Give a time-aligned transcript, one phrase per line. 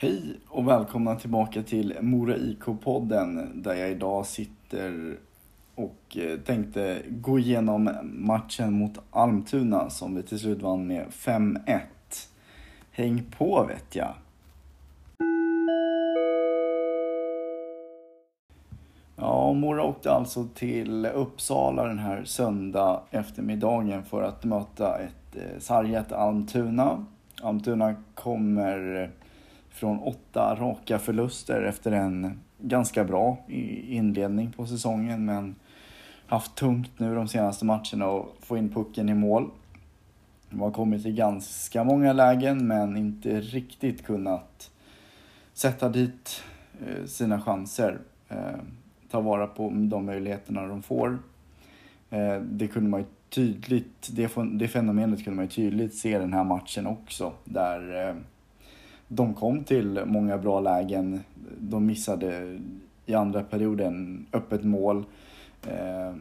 [0.00, 5.16] Hej och välkomna tillbaka till Mora IK-podden där jag idag sitter
[5.74, 11.80] och eh, tänkte gå igenom matchen mot Almtuna som vi till slut vann med 5-1.
[12.90, 14.14] Häng på vet jag!
[19.16, 25.58] Ja, Mora åkte alltså till Uppsala den här söndag eftermiddagen för att möta ett eh,
[25.58, 27.04] sargat Almtuna.
[27.42, 29.10] Almtuna kommer
[29.78, 33.36] från åtta raka förluster efter en ganska bra
[33.88, 35.54] inledning på säsongen men
[36.26, 39.50] haft tungt nu de senaste matcherna och få in pucken i mål.
[40.50, 44.70] De har kommit i ganska många lägen men inte riktigt kunnat
[45.52, 46.42] sätta dit
[46.86, 47.98] eh, sina chanser.
[48.28, 48.36] Eh,
[49.10, 51.18] ta vara på de möjligheterna de får.
[52.10, 54.08] Eh, det kunde man ju tydligt,
[54.52, 58.14] det fenomenet kunde man ju tydligt se den här matchen också där
[59.08, 61.20] de kom till många bra lägen.
[61.58, 62.58] De missade
[63.06, 65.04] i andra perioden öppet mål.
[65.66, 66.14] Eh,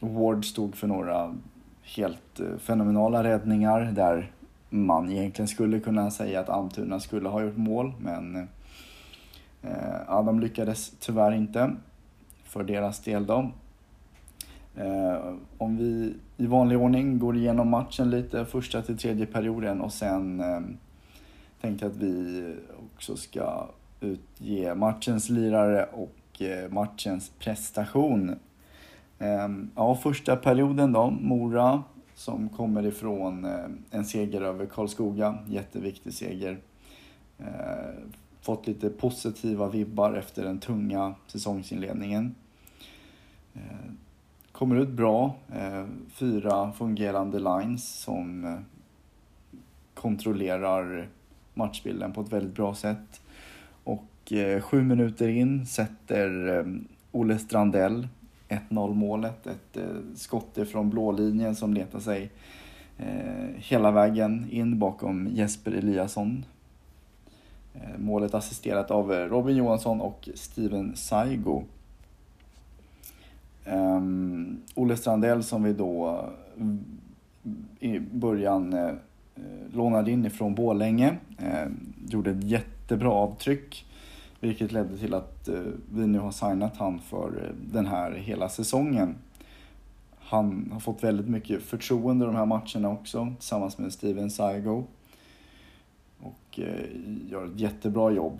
[0.00, 1.34] Ward stod för några
[1.82, 4.30] helt eh, fenomenala räddningar där
[4.70, 8.36] man egentligen skulle kunna säga att Almtuna skulle ha gjort mål men
[9.62, 11.76] eh, ja, de lyckades tyvärr inte
[12.44, 13.50] för deras del då.
[14.76, 19.92] Eh, om vi i vanlig ordning går igenom matchen lite första till tredje perioden och
[19.92, 20.60] sen eh,
[21.64, 22.54] tänker tänkte att vi
[22.94, 23.68] också ska
[24.00, 28.36] utge matchens lirare och eh, matchens prestation.
[29.18, 31.82] Ehm, ja, första perioden då, Mora
[32.14, 36.58] som kommer ifrån eh, en seger över Karlskoga, jätteviktig seger.
[37.38, 37.94] Eh,
[38.40, 42.34] fått lite positiva vibbar efter den tunga säsongsinledningen.
[44.52, 45.34] Kommer ut bra,
[46.08, 48.56] fyra fungerande lines som
[49.94, 51.08] kontrollerar
[51.54, 53.20] matchbilden på ett väldigt bra sätt.
[53.84, 56.64] Och eh, sju minuter in sätter eh,
[57.12, 58.08] Olle Strandell
[58.48, 59.46] 1-0 målet.
[59.46, 62.30] Ett eh, skott från blålinjen som letar sig
[62.98, 66.44] eh, hela vägen in bakom Jesper Eliasson.
[67.74, 71.62] Eh, målet assisterat av eh, Robin Johansson och Steven Saigo.
[73.66, 76.24] Um, Olle Strandell som vi då
[76.56, 76.84] mm,
[77.80, 78.94] i början Eh,
[79.36, 81.16] Eh, lånade in ifrån Bålänge.
[81.38, 81.66] Eh,
[82.08, 83.86] gjorde ett jättebra avtryck.
[84.40, 85.60] Vilket ledde till att eh,
[85.92, 89.14] vi nu har signat han för eh, den här hela säsongen.
[90.18, 94.84] Han har fått väldigt mycket förtroende de här matcherna också tillsammans med Steven Saigo.
[96.20, 96.86] Och eh,
[97.30, 98.38] gör ett jättebra jobb.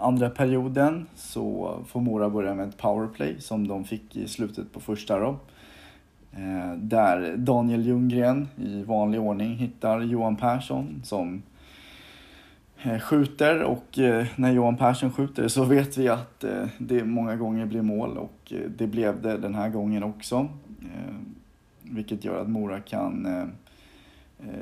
[0.00, 4.80] Andra perioden så får Mora börja med ett powerplay som de fick i slutet på
[4.80, 5.38] första då.
[6.36, 11.42] Eh, där Daniel Ljunggren i vanlig ordning hittar Johan Persson som
[12.82, 16.44] eh, skjuter och eh, när Johan Persson skjuter så vet vi att
[16.78, 20.48] det många gånger blir mål och det blev det den här gången också.
[21.82, 23.28] Vilket gör att Mora kan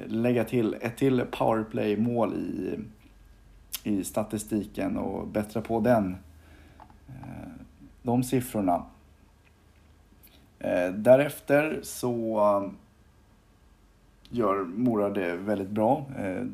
[0.07, 2.79] lägga till ett till powerplay-mål i,
[3.91, 6.17] i statistiken och bättra på den.
[8.03, 8.83] De siffrorna.
[10.65, 12.77] Eh, därefter så um,
[14.31, 16.05] gör Mora det väldigt bra.
[16.19, 16.45] Eh,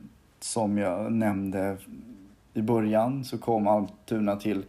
[0.41, 1.77] som jag nämnde
[2.55, 4.65] i början så kom Almtuna till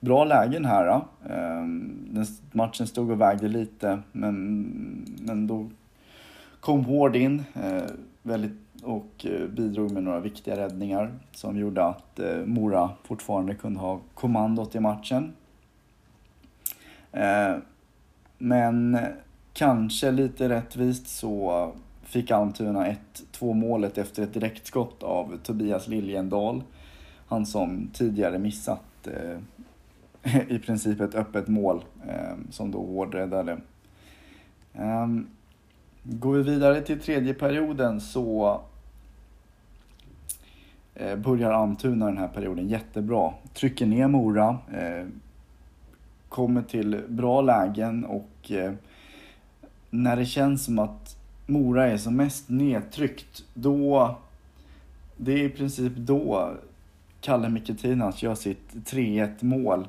[0.00, 0.86] bra lägen här.
[0.86, 1.00] Eh.
[1.30, 4.36] Ehm, den matchen stod och vägde lite men,
[5.20, 5.70] men då
[6.60, 7.44] kom Hård in
[8.22, 14.74] väldigt, och bidrog med några viktiga räddningar som gjorde att Mora fortfarande kunde ha kommandot
[14.74, 15.32] i matchen.
[18.38, 18.98] Men
[19.52, 21.72] kanske lite rättvist så
[22.02, 22.86] fick Almtuna
[23.32, 26.62] 1-2 målet efter ett direktskott av Tobias Liljendal.
[27.26, 29.38] Han som tidigare missat eh,
[30.48, 33.58] i princip ett öppet mål eh, som då hårdräddade.
[34.74, 35.06] Eh,
[36.02, 38.60] går vi vidare till tredje perioden så
[40.94, 43.32] eh, börjar Almtuna den här perioden jättebra.
[43.54, 45.06] Trycker ner Mora, eh,
[46.28, 48.72] kommer till bra lägen och eh,
[49.90, 51.16] när det känns som att
[51.46, 54.16] Mora är som mest nedtryckt, då...
[55.20, 56.52] Det är i princip då
[57.20, 59.88] Kalle Miketinas gör sitt 3-1 mål.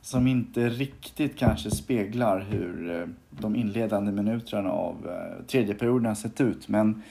[0.00, 6.14] Som inte riktigt kanske speglar hur eh, de inledande minuterna av eh, tredje perioden har
[6.14, 6.68] sett ut.
[6.68, 7.02] Men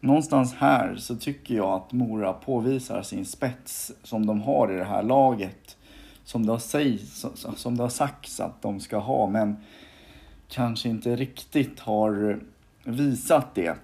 [0.00, 4.84] någonstans här så tycker jag att Mora påvisar sin spets som de har i det
[4.84, 5.77] här laget
[6.28, 7.26] som det, har sägs,
[7.56, 9.56] som det har sagts att de ska ha men
[10.48, 12.40] kanske inte riktigt har
[12.84, 13.76] visat det.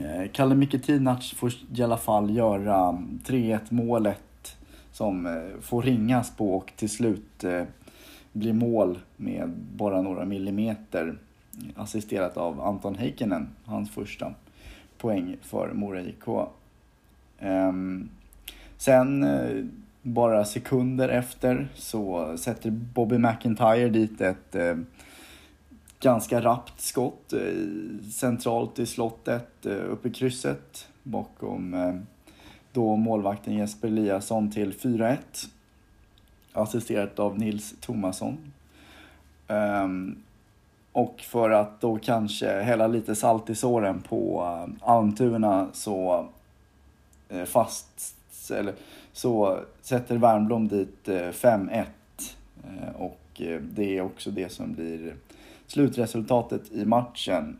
[0.00, 4.56] Eh, Kalle Miketinac får i alla fall göra 3-1 målet
[4.92, 7.64] som eh, får ringas på och till slut eh,
[8.32, 11.18] blir mål med bara några millimeter
[11.76, 14.34] assisterat av Anton Heikkinen, hans första
[14.98, 16.48] poäng för Mora IK.
[17.38, 18.08] Ehm,
[18.76, 19.24] sen
[20.02, 24.76] bara sekunder efter så sätter Bobby McIntyre dit ett eh,
[26.00, 31.94] ganska rappt skott eh, centralt i slottet, eh, uppe i krysset bakom eh,
[32.72, 35.16] då målvakten Jesper Eliasson till 4-1.
[36.52, 38.38] Assisterat av Nils Tomasson.
[39.48, 40.22] Um, ehm,
[40.92, 46.26] och för att då kanske hälla lite salt i såren på uh, Almtuna så
[47.32, 48.16] uh, fast,
[48.50, 48.74] eller,
[49.12, 51.84] så sätter Värmblom dit eh, 5-1.
[52.64, 55.14] Eh, och eh, det är också det som blir
[55.66, 57.58] slutresultatet i matchen.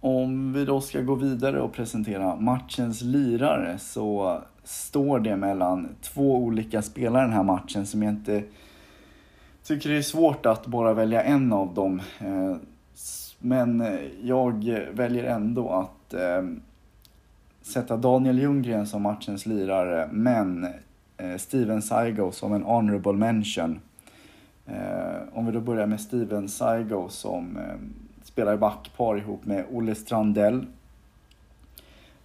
[0.00, 6.36] Om vi då ska gå vidare och presentera matchens lirare så står det mellan två
[6.36, 8.42] olika spelare den här matchen som jag inte
[9.64, 12.02] tycker det är svårt att bara välja en av dem.
[13.38, 16.14] Men jag väljer ändå att
[17.68, 20.66] sätta Daniel Ljunggren som matchens lirare men
[21.16, 23.80] eh, Steven Saigo som en honorable mention.
[24.66, 27.74] Eh, om vi då börjar med Steven Saigo som eh,
[28.22, 30.66] spelar i backpar ihop med Olle Strandell.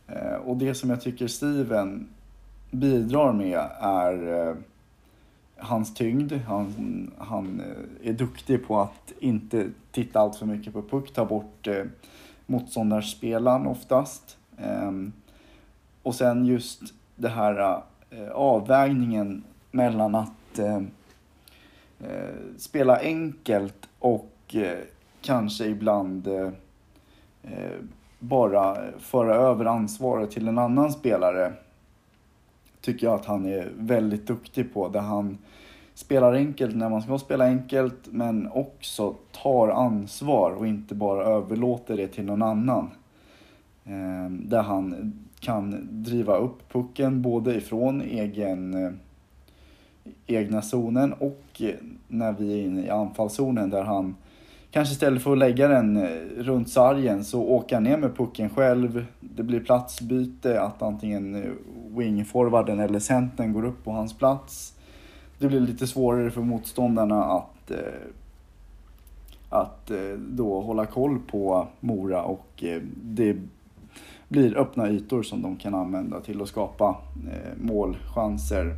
[0.07, 2.07] Eh, och det som jag tycker Steven
[2.71, 4.55] bidrar med är eh,
[5.57, 6.33] hans tyngd.
[6.33, 11.25] Han, han eh, är duktig på att inte titta allt för mycket på puck, ta
[11.25, 11.83] bort eh,
[12.45, 14.37] motståndarspelaren oftast.
[14.57, 15.13] Ehm,
[16.03, 16.81] och sen just
[17.15, 20.77] det här eh, avvägningen mellan att eh,
[21.99, 24.79] eh spela enkelt och eh,
[25.21, 26.49] kanske ibland eh,
[27.43, 27.79] eh,
[28.19, 31.53] bara föra över ansvaret till en annan spelare.
[32.81, 34.89] Tycker jag att han är väldigt duktig på.
[34.89, 35.37] Där han
[35.93, 41.97] spelar enkelt när man ska spela enkelt men också tar ansvar och inte bara överlåter
[41.97, 42.89] det till någon annan.
[43.85, 45.13] Eh, där han
[45.43, 48.91] kan driva upp pucken både ifrån egen eh,
[50.27, 51.75] egna zonen och eh,
[52.07, 54.15] när vi är inne i anfallszonen där han
[54.71, 58.49] kanske istället för att lägga den eh, runt sargen så åker han ner med pucken
[58.49, 59.05] själv.
[59.19, 61.55] Det blir platsbyte, att antingen
[61.95, 64.73] wingforwarden eller centern går upp på hans plats.
[65.39, 67.71] Det blir lite svårare för motståndarna att,
[69.49, 72.63] att då hålla koll på Mora och
[73.03, 73.37] det
[74.33, 76.97] blir öppna ytor som de kan använda till att skapa
[77.31, 78.75] eh, målchanser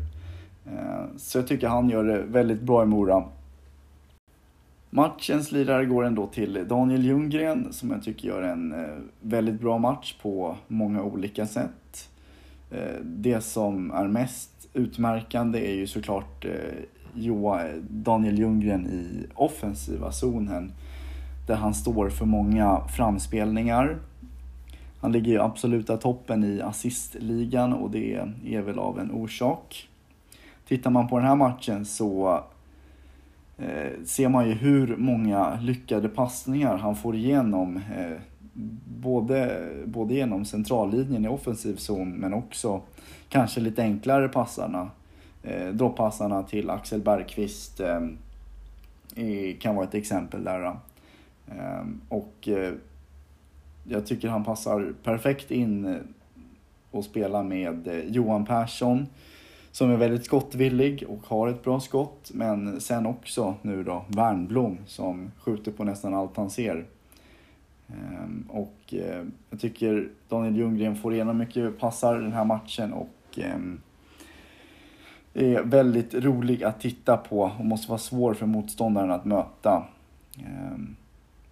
[0.65, 3.23] Eh, så jag tycker han gör det väldigt bra i Mora.
[4.89, 9.77] Matchens lirare går ändå till Daniel Ljunggren som jag tycker gör en eh, väldigt bra
[9.77, 12.09] match på många olika sätt.
[12.71, 20.71] Eh, det som är mest utmärkande är ju såklart eh, Daniel Ljunggren i offensiva zonen
[21.47, 23.97] där han står för många framspelningar.
[25.05, 28.13] Han ligger i absoluta toppen i assistligan och det
[28.45, 29.89] är väl av en orsak.
[30.67, 32.43] Tittar man på den här matchen så
[33.57, 37.77] eh, ser man ju hur många lyckade passningar han får igenom.
[37.77, 38.17] Eh,
[39.01, 42.81] både, både genom centrallinjen i offensiv zon men också
[43.29, 44.89] kanske lite enklare passarna.
[45.43, 47.81] Eh, droppassarna till Axel Bergqvist
[49.59, 50.75] kan vara ett exempel där.
[52.09, 52.49] Och
[53.89, 55.95] jag tycker han passar perfekt in eh,
[56.91, 59.07] och spela med eh, Johan Persson
[59.71, 62.31] som är väldigt skottvillig och har ett bra skott.
[62.33, 66.85] Men sen också nu då Värnblom som skjuter på nästan allt han ser.
[67.87, 73.39] Ehm, och eh, jag tycker Daniel Ljunggren får igenom mycket passar den här matchen och
[73.39, 73.81] ehm,
[75.33, 79.83] är väldigt rolig att titta på och måste vara svår för motståndaren att möta.
[80.37, 80.95] Ehm,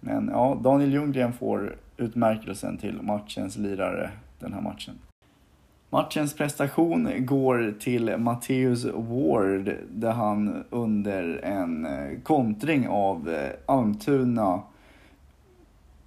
[0.00, 4.98] men ja, Daniel Ljunggren får utmärkelsen till matchens lirare den här matchen.
[5.90, 14.62] Matchens prestation går till Matteus Ward där han under en eh, kontring av eh, Almtuna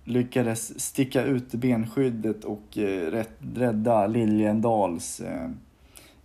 [0.03, 5.21] lyckades sticka ut benskyddet och eh, rädda Liljendals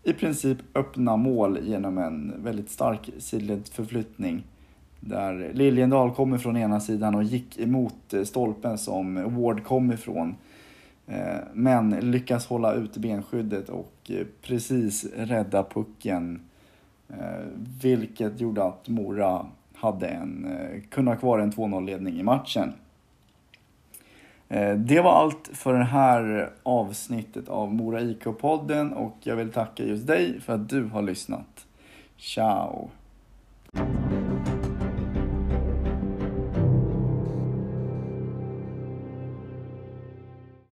[0.03, 4.45] i princip öppna mål genom en väldigt stark sidledsförflyttning.
[5.05, 10.37] Där Liljendal kommer från ena sidan och gick emot eh, stolpen som Ward kom ifrån.
[11.07, 16.41] Eh, men lyckas hålla ut benskyddet och eh, precis rädda pucken.
[17.83, 20.47] Vilket gjorde att Mora hade en,
[20.91, 22.73] kunde ha kvar en 2-0 ledning i matchen.
[24.77, 30.07] Det var allt för det här avsnittet av Mora IK-podden och jag vill tacka just
[30.07, 31.67] dig för att du har lyssnat.
[32.17, 32.91] Ciao!